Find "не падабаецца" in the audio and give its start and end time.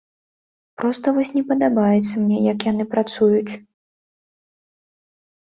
1.37-2.13